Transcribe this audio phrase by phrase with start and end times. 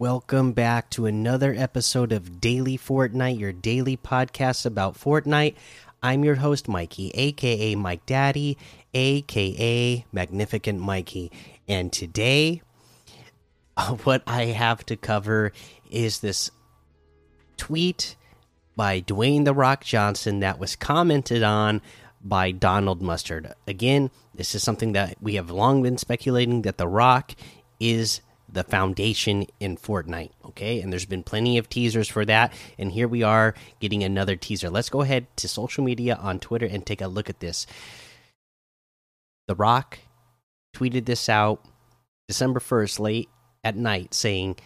[0.00, 5.54] Welcome back to another episode of Daily Fortnite, your daily podcast about Fortnite.
[6.02, 8.58] I'm your host, Mikey, aka Mike Daddy,
[8.92, 11.30] aka Magnificent Mikey.
[11.68, 12.60] And today,
[14.02, 15.52] what I have to cover
[15.88, 16.50] is this
[17.56, 18.16] tweet
[18.74, 21.80] by Dwayne The Rock Johnson that was commented on
[22.20, 23.54] by Donald Mustard.
[23.68, 27.36] Again, this is something that we have long been speculating that The Rock
[27.78, 28.20] is
[28.54, 30.30] the foundation in Fortnite.
[30.46, 34.36] Okay, and there's been plenty of teasers for that, and here we are getting another
[34.36, 34.70] teaser.
[34.70, 37.66] Let's go ahead to social media on Twitter and take a look at this.
[39.48, 39.98] The Rock
[40.74, 41.64] tweeted this out
[42.28, 43.28] December 1st, late
[43.62, 44.56] at night, saying,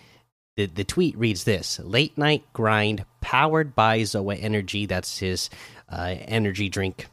[0.57, 5.51] the, the tweet reads this late night grind powered by zoa energy that's his
[5.89, 7.07] uh, energy drink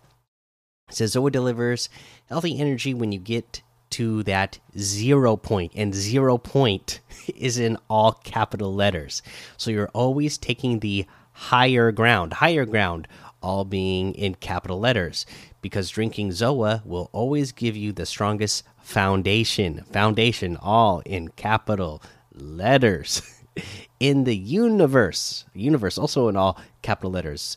[0.89, 1.87] it says zoa delivers
[2.27, 3.61] healthy energy when you get
[3.95, 6.99] to that zero point, and zero point
[7.35, 9.21] is in all capital letters.
[9.55, 13.07] So you're always taking the higher ground, higher ground,
[13.41, 15.25] all being in capital letters,
[15.61, 22.01] because drinking Zoa will always give you the strongest foundation, foundation, all in capital
[22.33, 23.21] letters.
[24.01, 27.55] in the universe, universe also in all capital letters.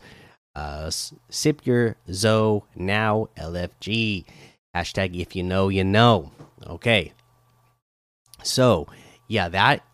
[0.54, 0.88] Uh,
[1.30, 4.24] sip your Zo now, LFG.
[4.74, 6.32] Hashtag if you know, you know.
[6.66, 7.12] Okay.
[8.42, 8.86] So,
[9.26, 9.84] yeah, that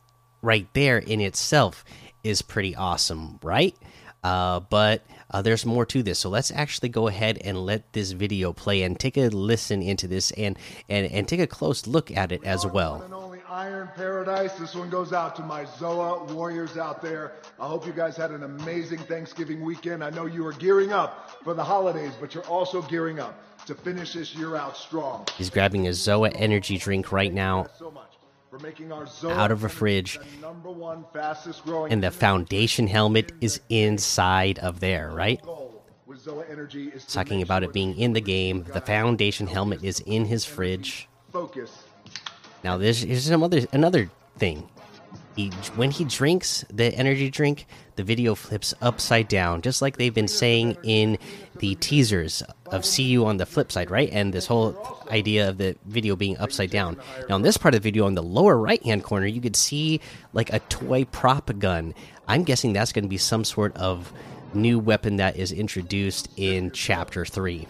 [0.43, 1.85] right there in itself
[2.23, 3.75] is pretty awesome, right?
[4.23, 6.19] Uh, but uh, there's more to this.
[6.19, 10.09] So let's actually go ahead and let this video play and take a listen into
[10.09, 10.59] this and
[10.89, 13.34] and and take a close look at it as well.
[13.55, 14.55] Iron Paradise.
[14.55, 17.35] This one goes out to my Zoa warriors out there.
[17.61, 20.03] I hope you guys had an amazing Thanksgiving weekend.
[20.03, 23.77] I know you are gearing up for the holidays, but you're also gearing up to
[23.77, 25.25] finish this year out strong.
[25.37, 27.69] He's grabbing a Zoa energy drink right now
[29.23, 30.19] out of a fridge.
[30.43, 35.41] And the foundation helmet is inside of there, right?
[37.07, 38.65] Talking about it being in the game.
[38.65, 41.09] The foundation helmet is in his fridge.
[42.65, 44.69] Now, this is some other another thing.
[45.37, 47.67] He when he drinks the energy drink
[47.97, 51.19] the video flips upside down just like they've been saying in
[51.59, 54.09] the teasers of see you on the flip side right?
[54.13, 56.97] And this whole idea of the video being upside down.
[57.29, 59.57] Now in this part of the video on the lower right hand corner you could
[59.57, 60.01] see
[60.33, 61.95] like a toy prop gun.
[62.29, 64.13] I'm guessing that's going to be some sort of
[64.55, 67.67] new weapon that is introduced in chapter 3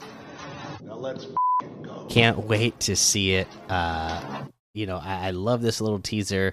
[2.11, 4.45] can't wait to see it uh
[4.75, 6.53] you know I, I love this little teaser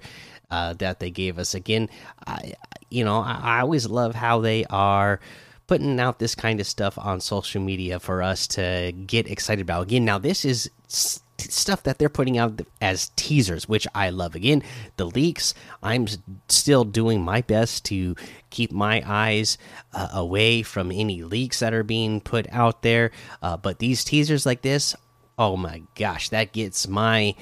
[0.49, 1.53] uh, that they gave us.
[1.53, 1.89] Again,
[2.25, 2.53] I,
[2.89, 5.19] you know, I, I always love how they are
[5.67, 9.83] putting out this kind of stuff on social media for us to get excited about.
[9.83, 14.35] Again, now this is stuff that they're putting out as teasers, which I love.
[14.35, 14.61] Again,
[14.97, 16.07] the leaks, I'm
[16.49, 18.15] still doing my best to
[18.49, 19.57] keep my eyes
[19.93, 23.11] uh, away from any leaks that are being put out there.
[23.41, 24.93] Uh, but these teasers like this,
[25.39, 27.33] oh my gosh, that gets my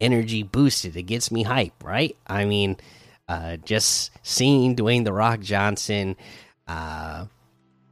[0.00, 0.96] energy boosted.
[0.96, 2.16] It gets me hype, right?
[2.26, 2.76] I mean,
[3.28, 6.16] uh, just seeing Dwayne the Rock Johnson,
[6.66, 7.26] uh,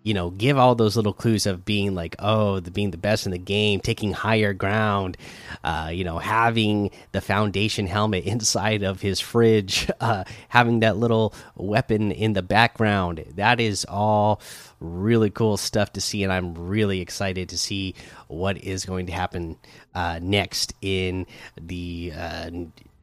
[0.06, 3.26] you know, give all those little clues of being like, oh, the being the best
[3.26, 5.16] in the game, taking higher ground,
[5.64, 11.34] uh, you know, having the foundation helmet inside of his fridge, uh, having that little
[11.56, 13.24] weapon in the background.
[13.34, 14.40] That is all
[14.78, 17.96] really cool stuff to see, and I'm really excited to see
[18.28, 19.56] what is going to happen
[19.92, 21.26] uh, next in
[21.60, 22.50] the uh,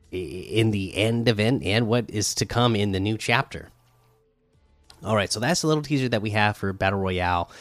[0.09, 3.71] in the end event and what is to come in the new chapter.
[5.03, 7.51] All right, so that's a little teaser that we have for Battle Royale.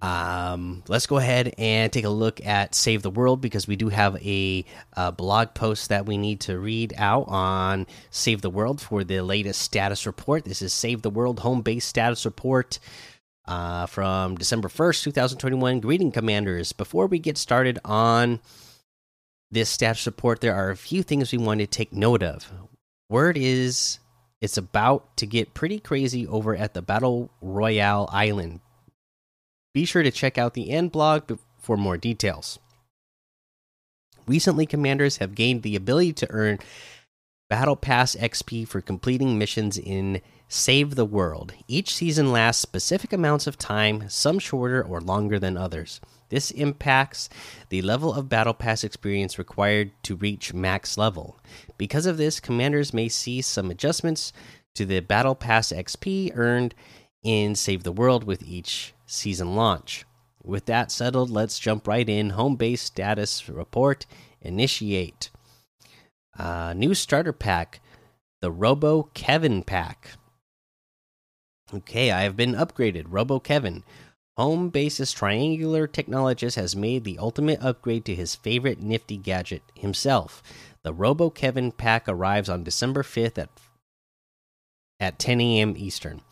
[0.00, 3.88] Um, let's go ahead and take a look at Save the World because we do
[3.88, 8.80] have a, a, blog post that we need to read out on Save the World
[8.80, 10.44] for the latest status report.
[10.44, 12.78] This is Save the World home base status report
[13.46, 15.80] uh, from December 1st, 2021.
[15.80, 16.72] Greeting, Commanders.
[16.72, 18.40] Before we get started on
[19.50, 22.50] this status report, there are a few things we want to take note of.
[23.08, 23.98] Word is
[24.40, 28.60] it's about to get pretty crazy over at the Battle Royale Island.
[29.74, 32.58] Be sure to check out the end blog for more details.
[34.26, 36.58] Recently, commanders have gained the ability to earn
[37.48, 41.52] Battle Pass XP for completing missions in Save the World.
[41.68, 46.00] Each season lasts specific amounts of time, some shorter or longer than others.
[46.28, 47.28] This impacts
[47.68, 51.38] the level of Battle Pass experience required to reach max level.
[51.78, 54.32] Because of this, commanders may see some adjustments
[54.74, 56.74] to the Battle Pass XP earned
[57.22, 60.04] in Save the World with each season launch.
[60.42, 62.30] With that settled, let's jump right in.
[62.30, 64.06] Home base status report
[64.40, 65.30] initiate.
[66.38, 67.80] Uh, new starter pack
[68.40, 70.10] the Robo Kevin pack.
[71.74, 73.06] Okay, I have been upgraded.
[73.08, 73.82] Robo Kevin.
[74.36, 80.42] Home Base's triangular technologist has made the ultimate upgrade to his favorite nifty gadget himself.
[80.82, 83.48] The Robo Kevin pack arrives on December 5th at
[84.98, 85.74] at 10 a.m.
[85.76, 86.22] Eastern.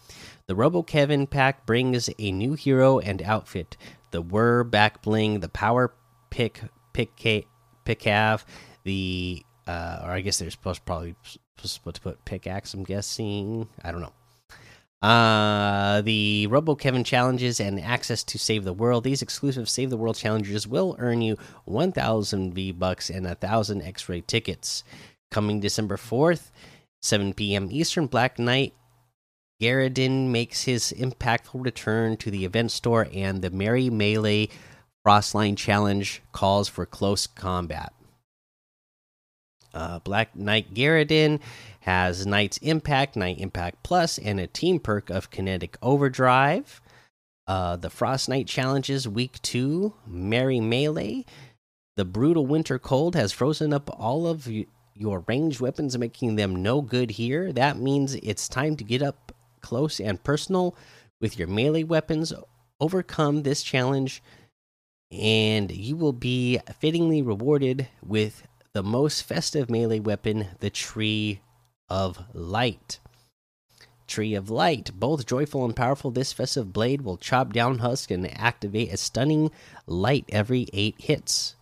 [0.46, 3.76] The Robo Kevin pack brings a new hero and outfit:
[4.10, 5.94] the Whir back bling, the Power
[6.28, 6.60] Pick
[6.92, 7.46] Pick Pick
[7.86, 8.44] Pickav,
[8.84, 11.14] the uh, or I guess they're supposed probably
[11.56, 12.74] supposed to put pickaxe.
[12.74, 13.68] I'm guessing.
[13.82, 14.12] I don't know.
[15.04, 19.04] Uh, the Robo Kevin challenges and access to Save the World.
[19.04, 21.36] These exclusive Save the World challenges will earn you
[21.66, 24.82] 1,000 V bucks and 1,000 X ray tickets.
[25.30, 26.50] Coming December 4th,
[27.02, 27.68] 7 p.m.
[27.70, 28.72] Eastern, Black Knight
[29.60, 34.48] Garridan makes his impactful return to the event store, and the Merry Melee
[35.06, 37.92] Frostline Challenge calls for close combat.
[39.74, 41.40] Uh, Black Knight Garridan
[41.80, 46.80] has Knight's Impact, Knight Impact Plus, and a team perk of Kinetic Overdrive.
[47.46, 51.26] Uh, the Frostnite challenges week two, Merry Melee.
[51.96, 54.48] The Brutal Winter Cold has frozen up all of
[54.94, 57.52] your ranged weapons, making them no good here.
[57.52, 60.76] That means it's time to get up close and personal
[61.20, 62.32] with your melee weapons.
[62.80, 64.22] Overcome this challenge,
[65.10, 68.42] and you will be fittingly rewarded with
[68.74, 71.40] the most festive melee weapon, the Tree
[71.88, 72.98] of Light.
[74.08, 78.28] Tree of Light, both joyful and powerful, this festive blade will chop down husk and
[78.36, 79.52] activate a stunning
[79.86, 81.54] light every eight hits.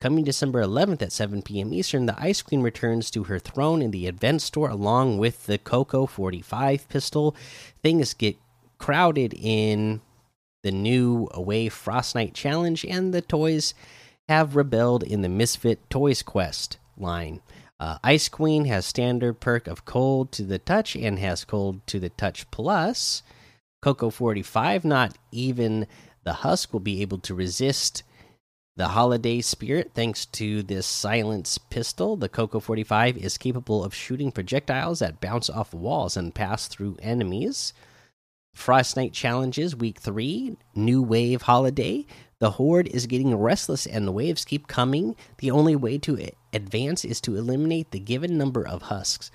[0.00, 1.74] Coming December 11th at 7 p.m.
[1.74, 5.58] Eastern, the Ice Queen returns to her throne in the event store along with the
[5.58, 7.36] Coco 45 pistol.
[7.82, 8.36] Things get
[8.78, 10.00] crowded in
[10.62, 13.74] the new Away Frostnite challenge, and the toys
[14.28, 17.40] have rebelled in the Misfit Toys Quest line.
[17.78, 22.00] Uh, Ice Queen has standard perk of Cold to the Touch and has Cold to
[22.00, 23.22] the Touch Plus.
[23.82, 25.86] Coco 45, not even
[26.24, 28.02] the Husk will be able to resist
[28.76, 32.16] the holiday spirit thanks to this silence pistol.
[32.16, 36.96] The Coco 45 is capable of shooting projectiles that bounce off walls and pass through
[37.00, 37.72] enemies.
[38.56, 42.06] Frostnite challenges week 3, new wave holiday.
[42.38, 45.16] The horde is getting restless and the waves keep coming.
[45.38, 49.30] The only way to advance is to eliminate the given number of husks.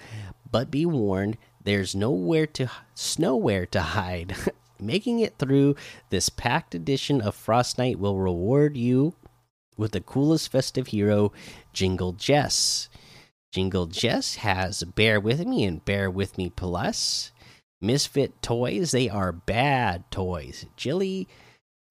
[0.50, 2.69] But be warned, there's nowhere to
[3.18, 4.36] nowhere to hide.
[4.80, 5.75] Making it through
[6.09, 9.13] this packed edition of Frostnite will reward you
[9.77, 11.31] with the coolest festive hero,
[11.74, 12.89] Jingle Jess.
[13.51, 17.31] Jingle Jess has Bear With Me and Bear With Me Plus.
[17.80, 20.65] Misfit Toys, they are bad toys.
[20.77, 21.27] Jilly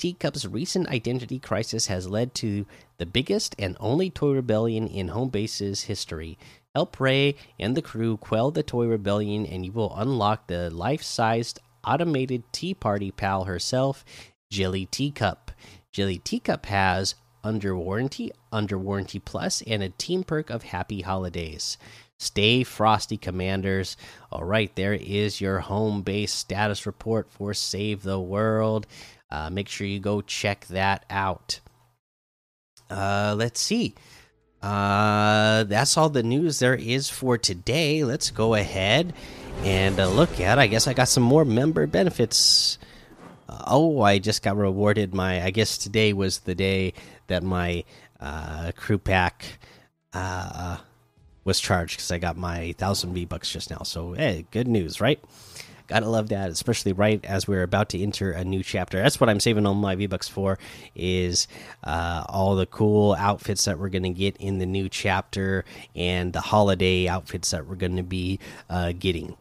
[0.00, 2.64] Teacup's recent identity crisis has led to
[2.96, 6.38] the biggest and only toy rebellion in home base's history.
[6.74, 11.02] Help Ray and the crew quell the toy rebellion, and you will unlock the life
[11.02, 14.02] sized automated tea party pal herself,
[14.50, 15.50] Jilly Teacup.
[15.92, 17.14] Jilly Teacup has
[17.44, 21.76] under warranty, under warranty plus, and a team perk of happy holidays.
[22.18, 23.96] Stay frosty, commanders.
[24.30, 28.86] All right, there is your home base status report for Save the World.
[29.30, 31.60] Uh, make sure you go check that out.
[32.90, 33.94] Uh, let's see.
[34.62, 38.04] Uh, that's all the news there is for today.
[38.04, 39.14] Let's go ahead
[39.62, 40.58] and uh, look at.
[40.58, 42.78] I guess I got some more member benefits.
[43.48, 45.42] Uh, oh, I just got rewarded my.
[45.42, 46.92] I guess today was the day
[47.28, 47.84] that my
[48.18, 49.58] uh, crew pack
[50.12, 53.82] was charged because I got my thousand V bucks just now.
[53.84, 55.20] So, hey, good news, right?
[55.90, 59.02] Gotta love that, especially right as we're about to enter a new chapter.
[59.02, 60.56] That's what I'm saving all my V Bucks for,
[60.94, 61.48] is
[61.82, 65.64] uh, all the cool outfits that we're gonna get in the new chapter
[65.96, 69.36] and the holiday outfits that we're gonna be uh, getting,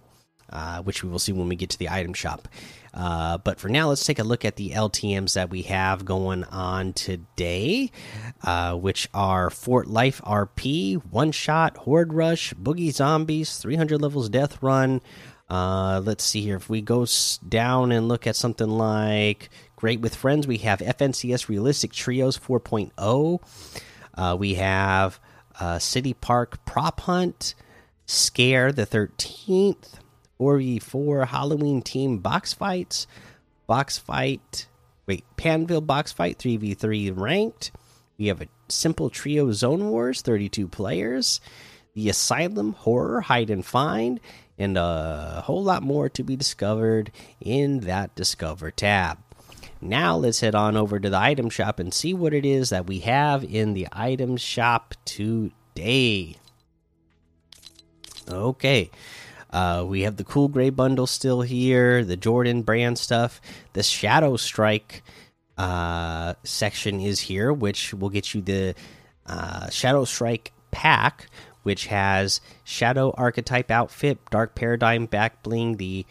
[0.49, 2.47] uh, which we will see when we get to the item shop.
[2.95, 6.43] Uh, but for now, let's take a look at the LTMs that we have going
[6.45, 7.91] on today,
[8.41, 14.63] uh, which are Fort Life RP, One Shot, Horde Rush, Boogie Zombies, 300 levels Death
[14.63, 15.01] Run,
[15.49, 16.55] uh, let's see here.
[16.55, 17.05] If we go
[17.47, 23.41] down and look at something like Great with Friends, we have FNCS Realistic Trios 4.0.
[24.13, 25.19] Uh, we have
[25.59, 27.55] uh, City Park Prop Hunt,
[28.05, 29.99] Scare the 13th,
[30.39, 33.07] 4v4 Halloween Team Box Fights,
[33.67, 34.67] Box Fight,
[35.07, 37.71] wait, Pandvil Box Fight 3v3 ranked.
[38.17, 41.41] We have a Simple Trio Zone Wars, 32 players.
[41.95, 44.19] The Asylum Horror Hide and Find,
[44.59, 49.17] and a whole lot more to be discovered in that Discover tab.
[49.81, 52.85] Now let's head on over to the item shop and see what it is that
[52.85, 56.35] we have in the item shop today.
[58.29, 58.91] Okay.
[59.51, 63.41] Uh, we have the cool gray bundle still here, the Jordan brand stuff.
[63.73, 65.01] The Shadow Strike
[65.57, 68.75] uh, section is here, which will get you the
[69.25, 71.27] uh, Shadow Strike pack,
[71.63, 76.05] which has Shadow Archetype outfit, Dark Paradigm back bling, the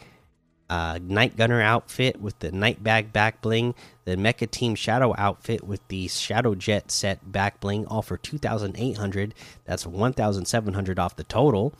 [0.69, 3.73] uh, Night Gunner outfit with the Night Bag back bling,
[4.05, 9.33] the Mecha Team Shadow outfit with the Shadow Jet set back bling, all for 2,800.
[9.65, 11.73] That's 1,700 off the total.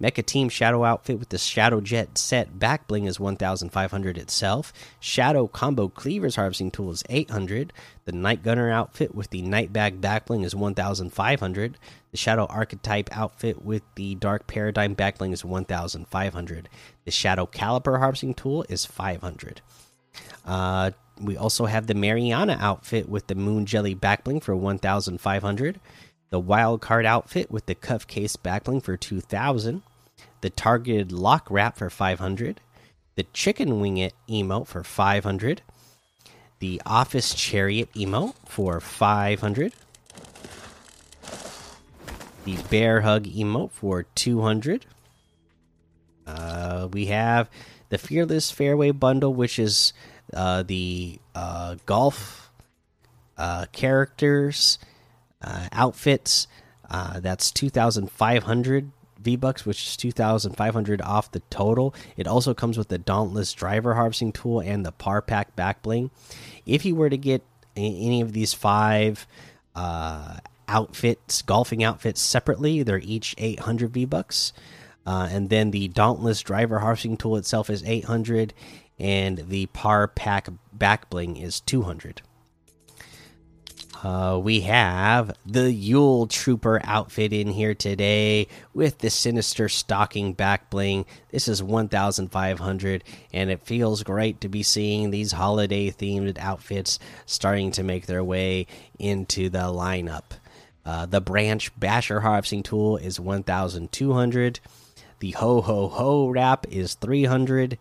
[0.00, 4.72] Mecha Team Shadow outfit with the Shadow Jet set back bling is 1,500 itself.
[5.00, 7.72] Shadow Combo Cleavers Harvesting Tool is 800.
[8.04, 11.78] The Night Gunner outfit with the Night Bag back bling is 1,500.
[12.12, 16.68] The Shadow Archetype outfit with the Dark Paradigm back bling is 1,500.
[17.04, 19.60] The Shadow Caliper Harvesting Tool is 500.
[20.44, 25.80] Uh, we also have the Mariana outfit with the Moon Jelly back bling for 1,500.
[26.30, 29.82] The Wild Card outfit with the Cuff Case back bling for 2,000
[30.40, 32.60] the targeted lock wrap for 500
[33.16, 35.62] the chicken wing It emote for 500
[36.60, 39.72] the office chariot emote for 500
[42.44, 44.86] the bear hug emote for 200
[46.26, 47.48] uh, we have
[47.88, 49.92] the fearless fairway bundle which is
[50.34, 52.50] uh, the uh, golf
[53.38, 54.78] uh, characters
[55.42, 56.46] uh, outfits.
[56.90, 58.90] Uh, that's 2500
[59.20, 61.94] V Bucks, which is 2,500 off the total.
[62.16, 66.10] It also comes with the Dauntless Driver Harvesting Tool and the Par Pack Back Bling.
[66.66, 67.42] If you were to get
[67.76, 69.26] any of these five
[69.74, 74.52] uh, outfits, golfing outfits separately, they're each 800 V Bucks.
[75.06, 78.52] Uh, and then the Dauntless Driver Harvesting Tool itself is 800,
[78.98, 82.20] and the Par Pack Back Bling is 200.
[84.02, 90.70] Uh, we have the Yule Trooper outfit in here today with the Sinister Stocking back
[90.70, 91.04] bling.
[91.32, 97.72] This is 1,500, and it feels great to be seeing these holiday themed outfits starting
[97.72, 98.68] to make their way
[99.00, 100.30] into the lineup.
[100.86, 104.60] Uh, the Branch Basher Harvesting Tool is 1,200.
[105.18, 107.76] The Ho Ho Ho Wrap is 300.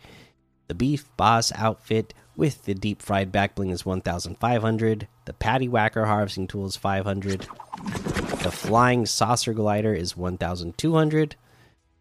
[0.67, 6.05] The Beef Boss outfit with the deep fried back bling is 1500 the patty whacker
[6.05, 7.41] harvesting tool is 500
[8.43, 11.35] the flying saucer glider is 1200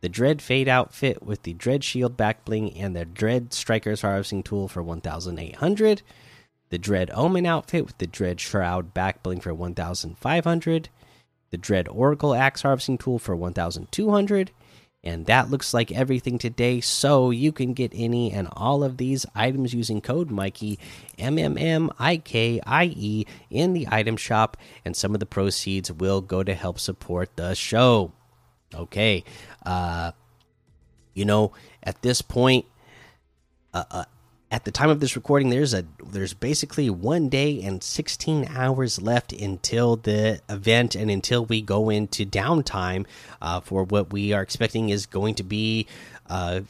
[0.03, 4.43] the dread fate outfit with the dread shield back bling and the dread strikers harvesting
[4.43, 6.03] tool for 1800
[6.69, 10.89] the dread omen outfit with the dread shroud back bling for 1500
[11.51, 14.51] the dread oracle axe harvesting tool for 1200
[15.05, 16.81] and that looks like everything today.
[16.81, 20.79] So you can get any and all of these items using code Mikey,
[21.19, 25.27] M M M I K I E, in the item shop, and some of the
[25.27, 28.13] proceeds will go to help support the show.
[28.75, 29.23] Okay.
[29.65, 30.13] Uh,
[31.15, 32.67] you know, at this point,
[33.73, 34.05] uh, uh,
[34.51, 39.03] at the time of this recording there's a there's basically one day and 16 hours
[39.03, 43.07] left until the event and until we go into downtime
[43.43, 45.87] uh, for what we are expecting is going to be
[46.29, 46.61] uh,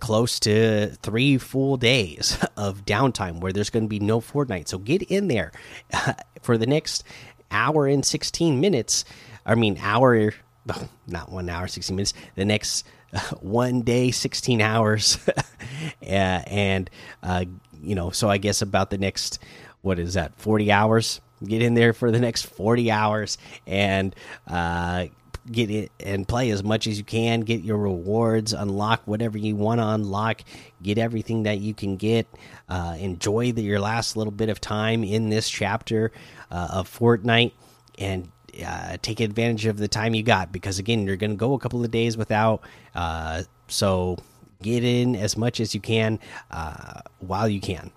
[0.00, 4.68] close to three full days of downtime where there's going to be no Fortnite.
[4.68, 5.52] So get in there
[6.42, 7.04] for the next
[7.50, 9.04] hour and 16 minutes.
[9.44, 10.34] I mean, hour,
[11.06, 12.14] not one hour, 16 minutes.
[12.34, 12.86] The next
[13.40, 15.18] one day, 16 hours.
[16.02, 16.90] and,
[17.22, 17.44] uh,
[17.82, 19.38] you know, so I guess about the next,
[19.82, 21.20] what is that, 40 hours?
[21.44, 24.14] Get in there for the next 40 hours and,
[24.46, 25.06] uh,
[25.50, 29.54] get it and play as much as you can get your rewards unlock whatever you
[29.54, 30.42] want to unlock
[30.82, 32.26] get everything that you can get
[32.68, 36.10] uh, enjoy the, your last little bit of time in this chapter
[36.50, 37.52] uh, of fortnite
[37.96, 38.28] and
[38.64, 41.58] uh, take advantage of the time you got because again you're going to go a
[41.58, 42.62] couple of days without
[42.94, 44.16] uh, so
[44.62, 46.18] get in as much as you can
[46.50, 47.90] uh, while you can.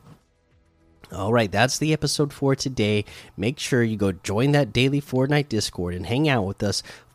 [1.11, 3.05] All right that's the episode for today.
[3.35, 6.83] Make sure you go join that daily fortnite discord and hang out with us